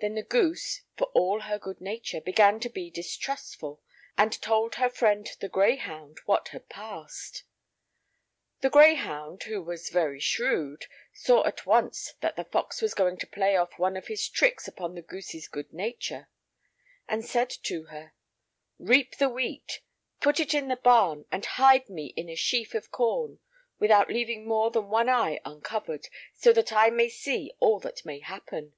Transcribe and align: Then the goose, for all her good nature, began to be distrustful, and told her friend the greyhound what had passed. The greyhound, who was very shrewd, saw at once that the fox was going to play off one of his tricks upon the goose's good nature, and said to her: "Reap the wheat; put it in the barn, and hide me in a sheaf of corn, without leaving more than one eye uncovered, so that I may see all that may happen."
Then 0.00 0.16
the 0.16 0.22
goose, 0.24 0.82
for 0.96 1.04
all 1.14 1.42
her 1.42 1.60
good 1.60 1.80
nature, 1.80 2.20
began 2.20 2.58
to 2.58 2.68
be 2.68 2.90
distrustful, 2.90 3.80
and 4.18 4.32
told 4.42 4.74
her 4.74 4.90
friend 4.90 5.30
the 5.38 5.48
greyhound 5.48 6.18
what 6.26 6.48
had 6.48 6.68
passed. 6.68 7.44
The 8.62 8.68
greyhound, 8.70 9.44
who 9.44 9.62
was 9.62 9.90
very 9.90 10.18
shrewd, 10.18 10.86
saw 11.14 11.46
at 11.46 11.66
once 11.66 12.14
that 12.20 12.34
the 12.34 12.42
fox 12.42 12.82
was 12.82 12.94
going 12.94 13.16
to 13.18 13.28
play 13.28 13.54
off 13.54 13.78
one 13.78 13.96
of 13.96 14.08
his 14.08 14.28
tricks 14.28 14.66
upon 14.66 14.96
the 14.96 15.02
goose's 15.02 15.46
good 15.46 15.72
nature, 15.72 16.28
and 17.06 17.24
said 17.24 17.50
to 17.62 17.84
her: 17.84 18.12
"Reap 18.80 19.18
the 19.18 19.28
wheat; 19.28 19.82
put 20.18 20.40
it 20.40 20.52
in 20.52 20.66
the 20.66 20.74
barn, 20.74 21.26
and 21.30 21.46
hide 21.46 21.88
me 21.88 22.06
in 22.16 22.28
a 22.28 22.34
sheaf 22.34 22.74
of 22.74 22.90
corn, 22.90 23.38
without 23.78 24.08
leaving 24.10 24.48
more 24.48 24.72
than 24.72 24.88
one 24.88 25.08
eye 25.08 25.38
uncovered, 25.44 26.08
so 26.34 26.52
that 26.52 26.72
I 26.72 26.90
may 26.90 27.08
see 27.08 27.52
all 27.60 27.78
that 27.78 28.04
may 28.04 28.18
happen." 28.18 28.74